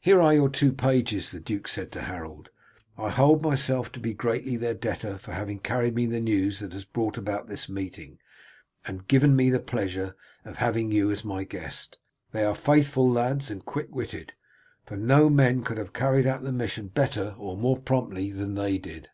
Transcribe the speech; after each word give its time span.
"Here 0.00 0.20
are 0.20 0.34
your 0.34 0.48
two 0.48 0.72
pages," 0.72 1.30
the 1.30 1.38
duke 1.38 1.68
said 1.68 1.92
to 1.92 2.00
Harold. 2.02 2.48
"I 2.98 3.10
hold 3.10 3.42
myself 3.42 3.92
to 3.92 4.00
be 4.00 4.12
greatly 4.12 4.56
their 4.56 4.74
debtor 4.74 5.18
for 5.18 5.30
having 5.34 5.60
carried 5.60 5.94
me 5.94 6.06
the 6.06 6.18
news 6.18 6.58
that 6.58 6.72
has 6.72 6.84
brought 6.84 7.16
about 7.16 7.46
this 7.46 7.68
meeting, 7.68 8.18
and 8.84 9.06
given 9.06 9.36
me 9.36 9.50
the 9.50 9.60
pleasure 9.60 10.16
of 10.44 10.56
having 10.56 10.90
you 10.90 11.12
as 11.12 11.24
my 11.24 11.44
guest. 11.44 12.00
They 12.32 12.42
are 12.42 12.56
faithful 12.56 13.08
lads 13.08 13.52
and 13.52 13.64
quick 13.64 13.94
witted, 13.94 14.32
for 14.84 14.96
no 14.96 15.30
men 15.30 15.62
could 15.62 15.78
have 15.78 15.92
carried 15.92 16.26
out 16.26 16.42
the 16.42 16.50
mission 16.50 16.88
better 16.88 17.36
or 17.38 17.56
more 17.56 17.80
promptly 17.80 18.32
than 18.32 18.54
they 18.54 18.78
did." 18.78 19.10